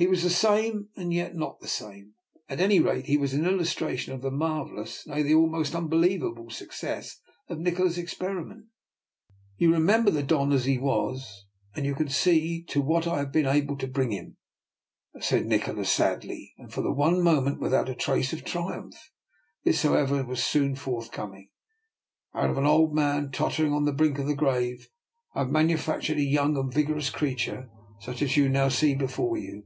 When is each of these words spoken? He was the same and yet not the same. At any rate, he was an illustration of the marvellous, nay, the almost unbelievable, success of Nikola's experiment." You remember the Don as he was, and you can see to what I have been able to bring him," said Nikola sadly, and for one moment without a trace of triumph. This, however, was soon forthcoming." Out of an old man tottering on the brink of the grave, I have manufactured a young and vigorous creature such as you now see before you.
He 0.00 0.06
was 0.06 0.22
the 0.22 0.30
same 0.30 0.90
and 0.94 1.12
yet 1.12 1.34
not 1.34 1.58
the 1.58 1.66
same. 1.66 2.14
At 2.48 2.60
any 2.60 2.78
rate, 2.78 3.06
he 3.06 3.16
was 3.16 3.34
an 3.34 3.44
illustration 3.44 4.12
of 4.14 4.22
the 4.22 4.30
marvellous, 4.30 5.04
nay, 5.08 5.22
the 5.24 5.34
almost 5.34 5.74
unbelievable, 5.74 6.50
success 6.50 7.20
of 7.48 7.58
Nikola's 7.58 7.98
experiment." 7.98 8.66
You 9.58 9.72
remember 9.72 10.12
the 10.12 10.22
Don 10.22 10.52
as 10.52 10.66
he 10.66 10.78
was, 10.78 11.46
and 11.74 11.84
you 11.84 11.96
can 11.96 12.08
see 12.08 12.62
to 12.68 12.80
what 12.80 13.08
I 13.08 13.18
have 13.18 13.32
been 13.32 13.44
able 13.48 13.76
to 13.78 13.88
bring 13.88 14.12
him," 14.12 14.36
said 15.18 15.46
Nikola 15.46 15.84
sadly, 15.84 16.54
and 16.58 16.72
for 16.72 16.88
one 16.94 17.20
moment 17.20 17.58
without 17.60 17.88
a 17.88 17.94
trace 17.96 18.32
of 18.32 18.44
triumph. 18.44 19.10
This, 19.64 19.82
however, 19.82 20.24
was 20.24 20.44
soon 20.44 20.76
forthcoming." 20.76 21.48
Out 22.36 22.50
of 22.50 22.56
an 22.56 22.66
old 22.66 22.94
man 22.94 23.32
tottering 23.32 23.72
on 23.72 23.84
the 23.84 23.92
brink 23.92 24.20
of 24.20 24.28
the 24.28 24.36
grave, 24.36 24.90
I 25.34 25.40
have 25.40 25.50
manufactured 25.50 26.18
a 26.18 26.22
young 26.22 26.56
and 26.56 26.72
vigorous 26.72 27.10
creature 27.10 27.68
such 27.98 28.22
as 28.22 28.36
you 28.36 28.48
now 28.48 28.68
see 28.68 28.94
before 28.94 29.36
you. 29.36 29.64